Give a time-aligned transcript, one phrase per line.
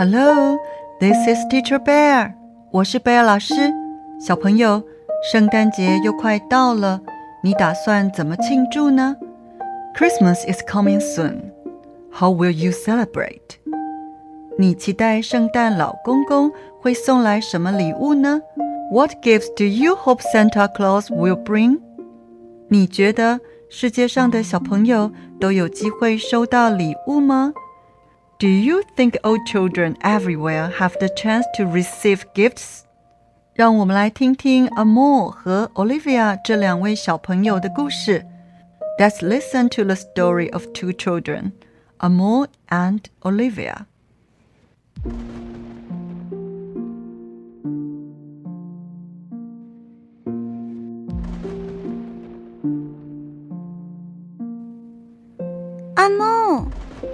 [0.00, 0.58] Hello,
[1.00, 2.34] this is Teacher Bear.
[2.70, 3.54] 我是贝尔老师。
[4.20, 4.82] 小朋友，
[5.32, 7.00] 圣诞节又快到了，
[7.42, 9.16] 你打算怎么庆祝呢？
[9.96, 11.52] Christmas is coming soon.
[12.12, 13.56] How will you celebrate?
[14.58, 18.40] 你期待圣诞老公公会送来什么礼物呢？
[18.92, 21.80] What gifts do you hope Santa Claus will bring?
[22.68, 27.52] 你觉得世界上的小朋友都有机会收到礼物吗
[28.41, 32.85] do you think all children everywhere have the chance to receive gifts?
[33.53, 38.25] 让我们来听听 Amal 和 Olivia 这两位小朋友的故事。
[38.97, 41.51] Let's listen to the story of two children,
[41.99, 43.85] Amal and Olivia.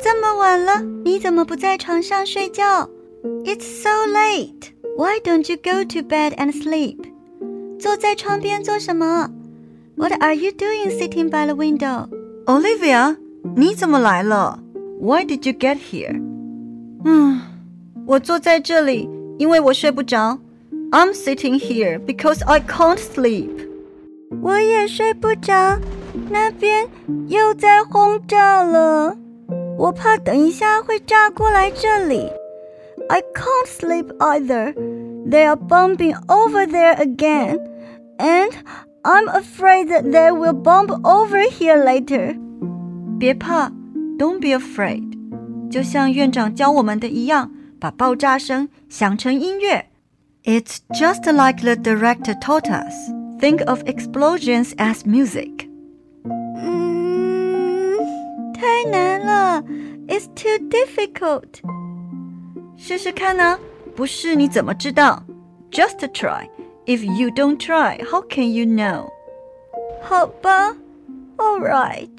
[0.03, 2.89] 这么晚了，你怎么不在床上睡觉？
[3.45, 4.71] It's so late.
[4.97, 6.99] Why don't you go to bed and sleep?
[7.79, 9.31] 坐在窗边做什么？
[9.97, 12.09] What are you doing sitting by the window?
[12.47, 13.17] Olivia，
[13.57, 14.59] 你怎么来了？
[15.01, 16.21] Why did you get here?
[17.05, 17.41] 嗯，
[18.07, 20.39] 我坐在这里，因为我睡不着。
[20.91, 23.51] I'm sitting here because I can't sleep.
[24.43, 25.79] 我也睡不着，
[26.31, 26.89] 那边
[27.29, 29.17] 又在轰炸了。
[29.79, 32.31] 我怕等一下会炸过来这里。
[33.09, 34.75] I can't sleep either.
[35.29, 37.59] They are bombing over there again,
[38.19, 38.51] and
[39.03, 42.37] I'm afraid that they will bomb over here later.
[43.19, 43.71] 别怕，
[44.19, 45.03] Don't be afraid。
[45.71, 49.87] 就像院长教我们的一样，把爆炸声想成音乐。
[50.45, 52.95] It's just like the director taught us.
[53.41, 55.69] Think of explosions as music.
[58.57, 59.63] 太难了，
[60.09, 61.61] It's too difficult。
[62.77, 63.59] 试试看呢，
[63.95, 65.23] 不是你怎么知道？
[65.71, 66.49] Just try.
[66.87, 69.09] If you don't try, how can you know?
[70.03, 70.77] 好吧，
[71.37, 72.11] All right.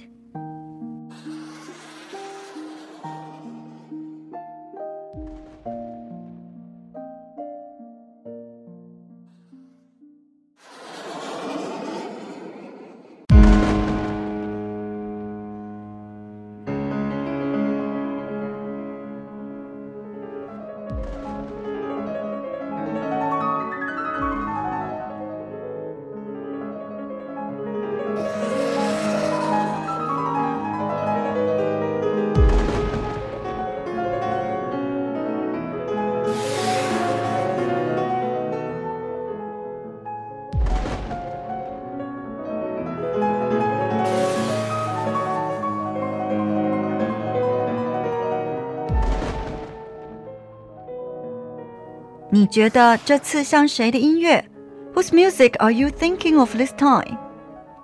[52.37, 54.49] 你觉得这次像谁的音乐？
[54.93, 57.17] Whose music are you thinking of this time？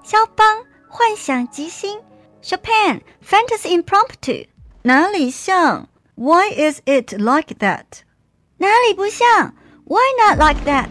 [0.03, 1.99] 肖邦《幻想即兴》，
[2.43, 4.47] Chopin Fantasy Impromptu。
[4.83, 5.87] 哪里像？
[6.15, 8.01] Why is it like that？
[8.57, 9.53] 哪里不像？
[9.85, 10.89] Why not like that？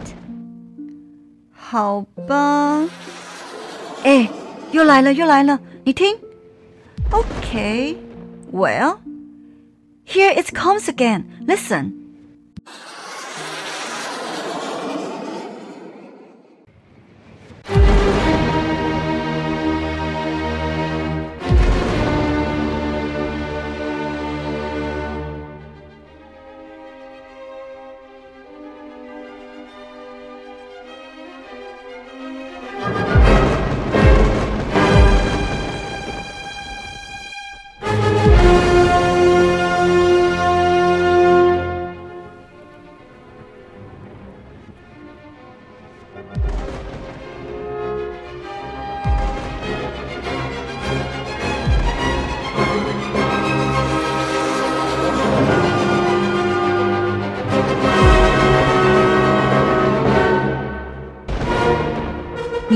[1.53, 2.87] 好吧。
[4.03, 4.29] 哎，
[4.71, 5.59] 又来了，又来了！
[5.83, 6.17] 你听。
[7.11, 7.97] Okay.
[8.51, 8.99] Well,
[10.05, 11.25] here it comes again.
[11.45, 11.93] Listen.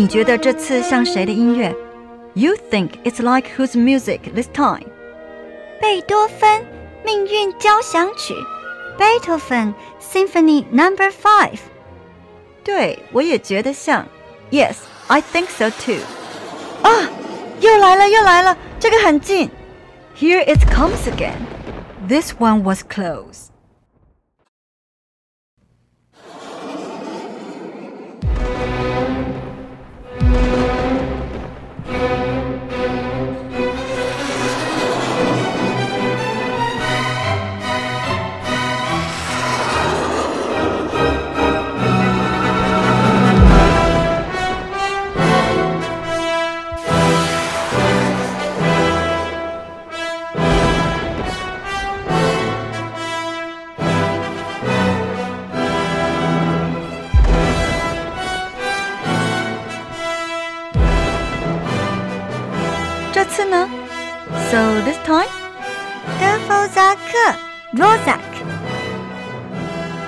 [0.07, 1.75] 觉得这次像谁的音乐？
[2.35, 4.85] You think it's like whose music this time？
[5.81, 6.61] 贝多芬《
[7.03, 8.33] 命运交响曲》，
[8.97, 11.59] Beethoven Symphony Number Five。
[12.63, 14.07] 对，我也觉得像。
[14.51, 14.75] Yes,
[15.07, 15.97] I think so too。
[16.83, 17.09] 啊，
[17.59, 19.49] 又来了，又来了，这个很近。
[20.15, 21.39] Here it comes again.
[22.07, 23.47] This one was close.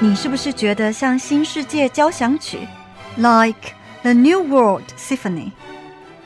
[0.09, 2.59] 你是不是觉得像新世界交响曲，
[3.15, 5.51] like the New World Symphony？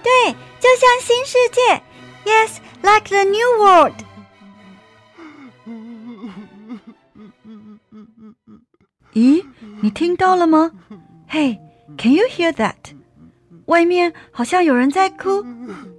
[0.03, 1.81] 对，就像新世界，
[2.25, 3.94] Yes, like the New World。
[9.13, 9.45] 咦，
[9.81, 10.71] 你听到了吗？
[11.29, 11.59] Hey,
[11.97, 12.75] can you hear that？
[13.65, 15.44] 外面好像有人在哭，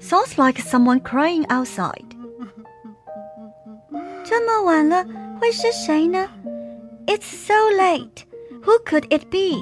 [0.01, 2.05] Sounds like someone crying outside。
[4.25, 5.05] 这么晚了，
[5.41, 6.29] 会是谁呢
[7.07, 8.25] ？It's so late.
[8.65, 9.59] Who could it be？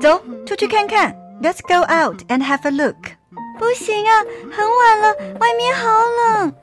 [0.00, 1.16] 走，出去看看。
[1.42, 2.96] Let's go out and have a look。
[3.58, 6.54] 不行啊，很晚了，外面好冷。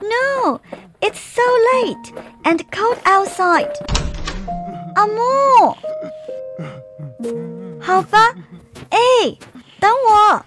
[0.00, 0.60] No,
[1.00, 1.42] it's so
[1.74, 2.12] late
[2.44, 3.72] and cold outside.
[4.94, 5.76] 阿木，
[7.80, 8.34] 好吧。
[8.90, 8.98] 哎，
[9.80, 10.44] 等我。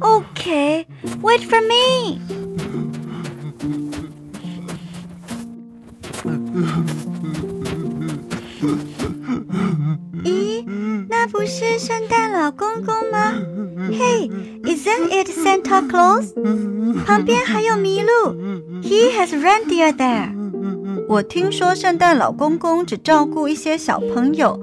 [0.00, 0.86] Okay,
[1.22, 2.20] wait for me.
[11.31, 13.33] 不是圣诞老公公吗
[13.89, 14.29] ？Hey,
[14.63, 16.33] isn't it Santa Claus?
[17.05, 18.33] 旁边还有麋鹿。
[18.81, 20.33] He has reindeer there.
[21.07, 24.59] 我听说圣诞老公公只照顾一些小朋友，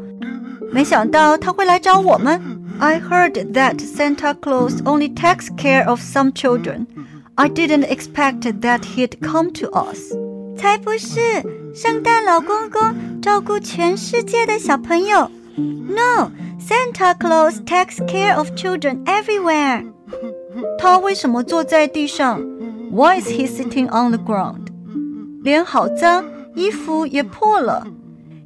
[0.73, 2.41] 没想到他会来找我们。
[2.79, 6.87] I heard that Santa Claus only takes care of some children.
[7.37, 10.13] I didn't expect that he'd come to us.
[10.59, 11.21] 才不是，
[11.75, 15.31] 圣诞老公公照顾全世界的小朋友。
[15.58, 19.86] No, Santa Claus takes care of children everywhere.
[20.78, 22.42] 他为什么坐在地上？
[22.92, 24.68] Why is he sitting on the ground?
[25.44, 26.26] 脸好脏，
[26.56, 27.88] 衣服也破了。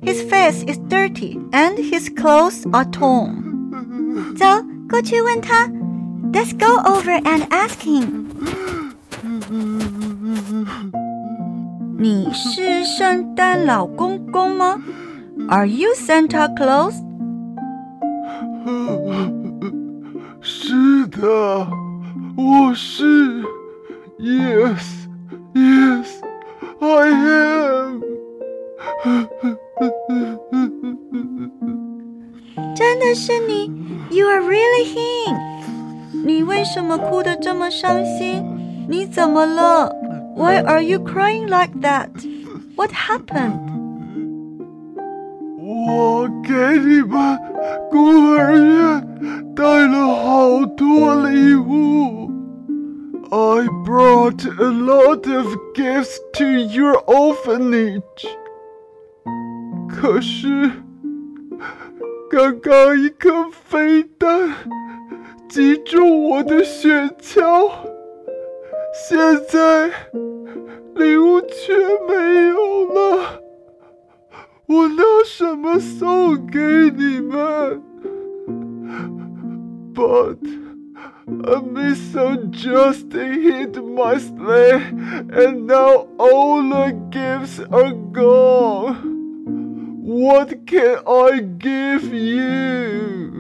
[0.01, 4.35] His face is dirty and his clothes are torn.
[4.35, 4.45] 走
[4.89, 5.67] 过去问他。
[6.31, 8.25] Let's go over and ask him.
[11.97, 14.81] 你是圣诞老公公吗
[15.49, 16.95] ？Are you Santa Claus？
[20.41, 21.67] 是的，
[22.37, 23.43] 我是。
[24.17, 25.07] Yes,
[25.53, 26.07] yes,
[26.79, 28.01] I am.
[32.75, 33.71] 真的是你，
[34.09, 35.37] You are really him。
[36.25, 38.43] 你为什么哭得这么伤心？
[38.87, 39.93] 你怎么了？
[40.35, 42.09] why are you crying like that?
[42.75, 43.68] What happened?
[46.20, 47.38] 我给你们
[47.90, 52.30] 孤儿院带了好多礼物。
[53.30, 58.02] I brought a lot of gifts to your orphanage.
[59.88, 60.70] 可是，
[62.30, 64.50] 刚刚一颗飞弹
[65.48, 67.70] 击中我的雪橇。
[69.08, 69.18] 现
[69.48, 69.86] 在
[70.96, 71.72] 礼物却
[72.06, 73.40] 没有了，
[74.69, 76.59] 我拿什么送给
[76.95, 77.81] 你们？
[79.93, 80.39] But
[81.27, 84.81] a missile just hit my sleigh,
[85.31, 89.13] and now all the gifts are gone.
[90.03, 93.31] What can I give you?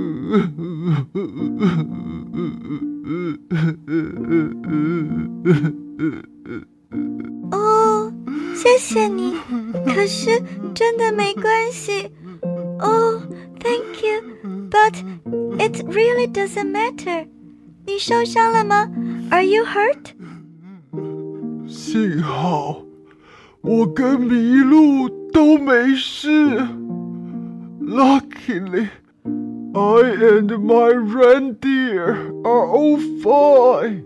[31.99, 34.05] reindeer are all fine.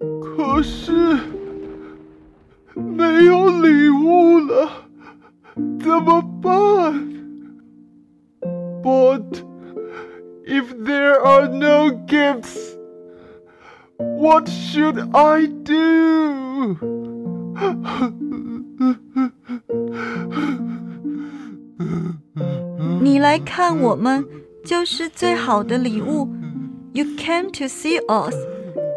[0.00, 0.92] 可是
[2.74, 4.68] 没有礼物了，
[5.80, 7.08] 怎么办？
[8.82, 9.42] But
[10.46, 12.76] if there are no gifts,
[13.98, 16.76] what should I do?
[26.92, 28.34] You came to see us.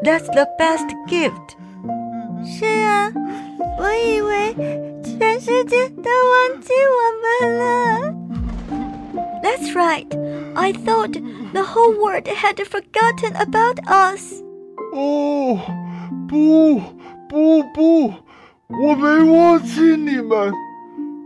[0.04, 1.56] That's the best gift.
[2.44, 3.12] 是啊，
[3.78, 4.56] 我以为
[5.04, 8.14] 全世界都忘记我们了。
[9.44, 10.08] That's right.
[10.56, 11.14] I thought
[11.54, 14.42] the whole world had forgotten about us.
[14.94, 15.60] 哦，
[16.28, 16.82] 不，
[17.30, 18.14] 不，不，
[18.68, 20.52] 我没忘记你们。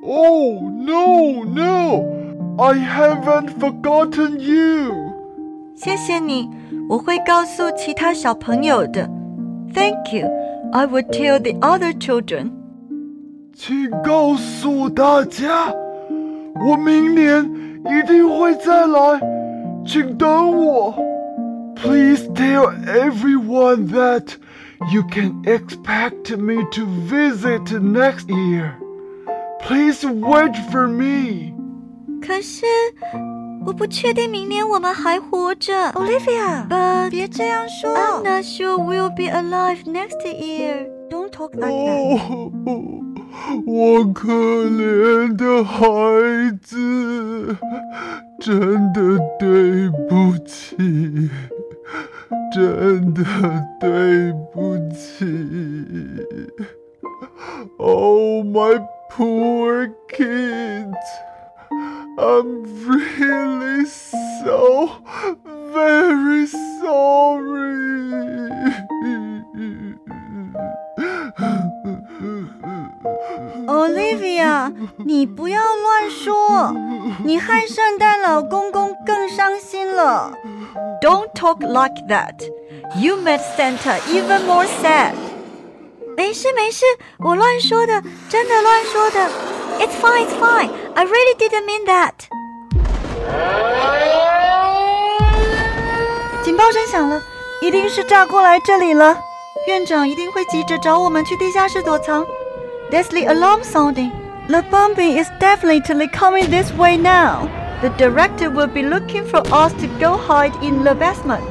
[0.03, 2.03] Oh no, no.
[2.57, 4.93] I haven't forgotten you.
[5.75, 6.49] 谢谢你，
[6.89, 9.09] 我会告诉其他小朋友的。
[9.73, 10.27] Thank you.
[10.71, 12.51] I will tell the other children.
[13.53, 15.73] 请告诉大家，
[16.67, 17.43] 我明年
[17.85, 19.21] 一定会再来，
[19.85, 20.93] 请等我。
[21.75, 24.35] Please tell everyone that
[24.93, 28.73] you can expect me to visit next year.
[29.61, 31.53] Please wait for me.
[32.21, 32.65] 可是
[33.66, 36.66] 我不确定明年我们还活着，Olivia。
[36.68, 37.94] But 别这样说。
[37.94, 40.86] I'm not sure we'll be alive next year.
[41.10, 42.18] Don't talk like that.
[42.18, 42.50] 哦，
[43.66, 45.84] 我可怜的孩
[46.62, 47.56] 子，
[48.40, 51.30] 真的对不起，
[52.52, 53.22] 真的
[53.78, 55.26] 对不起。
[57.78, 60.94] Oh, my poor kids.
[62.17, 64.89] I'm really so
[65.73, 66.47] very
[66.81, 67.65] sorry.
[73.67, 76.73] Olivia，你不要乱说，
[77.23, 80.33] 你害圣诞老公公更伤心了。
[81.01, 82.47] Don't talk like that.
[82.97, 85.13] You made Santa even more sad.
[86.15, 86.85] 没事没事，
[87.19, 89.29] 我乱说的，真的乱说的。
[89.77, 90.69] It's fine, it's fine.
[90.99, 92.13] I really didn't mean that.
[96.43, 97.21] 警报声响了，
[97.61, 99.17] 一定是炸过来这里了。
[99.67, 102.25] 院长一定会急着找我们去地下室躲藏。
[102.91, 104.11] That's the alarm sounding.
[104.47, 107.47] The bombing is definitely coming this way now.
[107.81, 111.41] The director will be looking for us to go hide in the basement.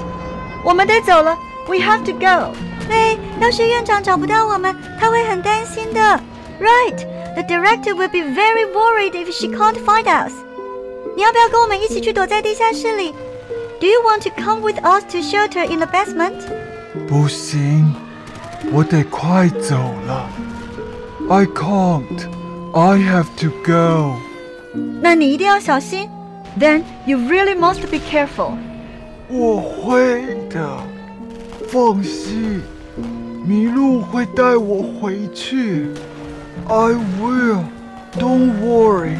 [0.65, 2.53] 我们得走了，We have to go.
[2.87, 6.21] 对，要是院长找不到我们，他会很担心的。
[6.61, 7.05] Right,
[7.39, 10.33] the director will be very worried if she can't find us.
[11.17, 13.13] 你要不要跟我们一起去躲在地下室里？
[13.81, 16.43] Do you want to come with us to shelter in the basement?
[17.09, 17.95] 不行，
[18.73, 19.77] 我得快走
[20.07, 20.29] 了。
[21.29, 22.29] I can't.
[22.73, 24.17] I have to go.
[25.01, 26.09] 那你一定要小心。
[26.59, 28.57] Then you really must be careful.
[29.29, 30.79] 我会的，
[31.69, 32.63] 放心，
[33.47, 35.89] 麋鹿会带我回去。
[36.69, 37.65] I will.
[38.19, 39.19] Don't worry.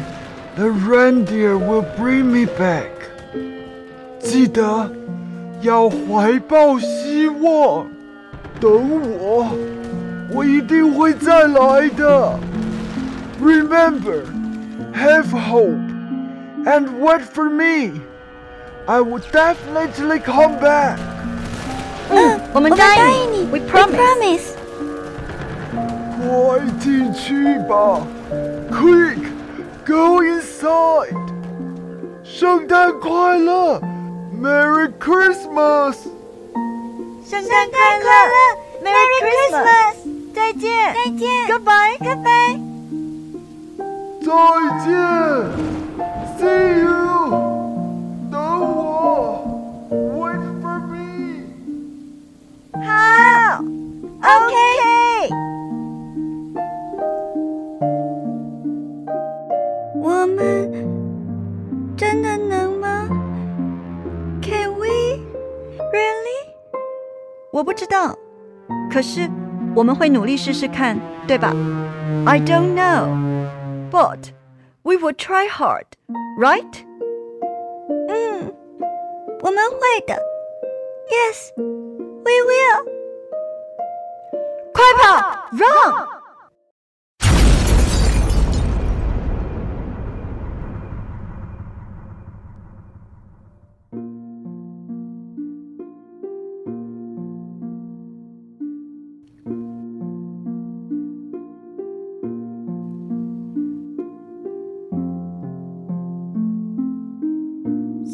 [0.55, 2.91] The reindeer will bring me back.
[4.19, 4.89] 记得
[5.61, 7.87] 要怀抱希望，
[8.59, 8.71] 等
[9.19, 9.47] 我，
[10.31, 12.39] 我一定会再来的。
[13.41, 14.23] Remember,
[14.93, 15.77] have hope,
[16.65, 17.99] and wait for me.
[18.87, 20.97] I will definitely come back.
[22.09, 24.55] 嗯，我们答应你 We We promise.
[26.19, 26.19] promise.
[26.19, 28.01] 快进去吧！
[28.71, 29.19] Quick,
[29.85, 31.15] go inside.
[32.23, 33.79] 圣诞快乐，
[34.41, 35.95] Merry Christmas！
[37.25, 37.71] 圣圣诞
[38.01, 38.33] 快乐，
[38.83, 39.95] Merry Christmas！
[40.33, 41.97] 再见，再见 Goodbye.
[41.99, 42.59] ，Goodbye。
[44.21, 44.29] 再
[44.83, 44.87] 见，
[46.37, 46.91] See you。
[48.31, 49.45] 等我，
[49.91, 50.93] Wait for me。
[52.73, 53.59] 好，
[54.21, 54.88] OK。
[68.99, 69.29] 可是
[69.75, 70.97] 我们会努力试试看，
[71.27, 71.53] 对吧？
[72.25, 73.07] I don't know,
[73.91, 74.29] but
[74.83, 75.85] we will try hard,
[76.39, 76.85] right?
[78.07, 78.53] 嗯，
[79.41, 80.15] 我们会的。
[81.09, 82.85] Yes，we will。
[84.73, 86.07] 快跑，run！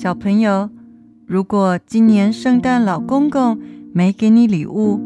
[0.05, 0.69] 小朋友，
[1.25, 3.57] 如果今年圣诞老公公
[3.93, 5.00] 没给你礼物，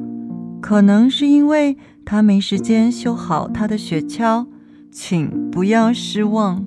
[0.62, 4.48] 可能是因为他没时间修好他的雪橇，
[4.92, 6.66] 请不要失望。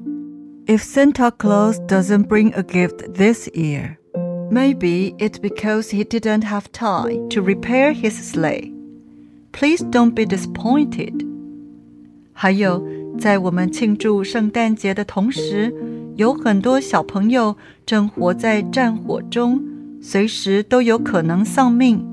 [0.67, 3.97] If Santa Claus doesn't bring a gift this year,
[4.51, 8.73] maybe it's because he didn't have time to repair his sleigh.
[9.53, 11.27] Please don't be disappointed.
[12.33, 12.87] 还有，
[13.19, 15.75] 在我们庆祝圣诞节的同时，
[16.17, 17.57] 有很多小朋友
[17.87, 19.63] 正活在战火中，
[20.01, 22.05] 随时都有可能丧命。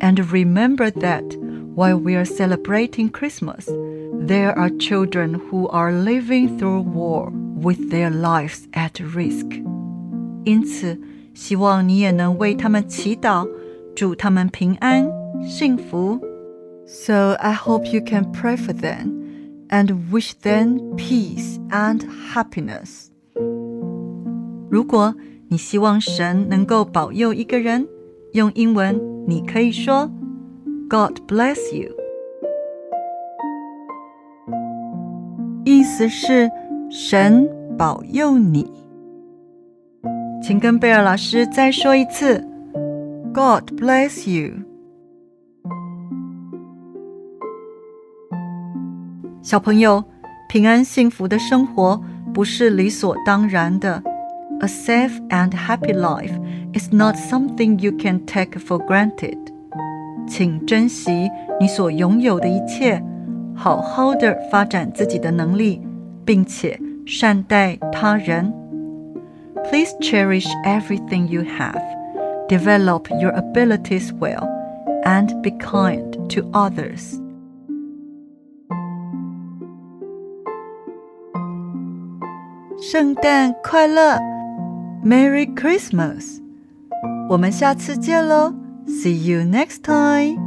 [0.00, 1.24] And remember that
[1.74, 3.66] while we are celebrating Christmas,
[4.26, 9.46] there are children who are living through war with their lives at risk.
[10.44, 11.00] 因此，
[11.34, 13.48] 希望你也能为他们祈祷，
[13.94, 15.06] 祝他们平安，
[15.42, 16.20] 幸福。
[16.86, 19.12] So I hope you can pray for them
[19.68, 23.08] and wish them peace and happiness.
[24.71, 25.13] 如果
[25.49, 27.85] 你希望神能够保佑一个人，
[28.31, 28.97] 用英文
[29.27, 30.09] 你可以说
[30.89, 31.91] God bless you，
[35.65, 36.49] 意思是
[36.89, 38.71] 神保佑你。
[40.41, 42.39] 请跟贝尔老师再说一次
[43.33, 44.53] ，God bless you。
[49.41, 50.01] 小朋友，
[50.47, 52.01] 平安幸福的生活
[52.33, 54.01] 不是理所当然的。
[54.60, 56.32] A safe and happy life
[56.72, 59.38] is not something you can take for granted。
[60.28, 63.02] 请珍惜你所拥有的一切，
[63.54, 65.80] 好好的发展自己的能力，
[66.24, 68.52] 并且善待他人。
[69.64, 71.82] Please cherish everything you have,
[72.48, 74.48] develop your abilities well,
[75.04, 77.20] and be kind to others.
[82.80, 84.18] 圣诞快乐
[85.04, 86.40] ，Merry Christmas！
[87.28, 88.54] 我们下次见喽，
[88.86, 90.39] See you next time。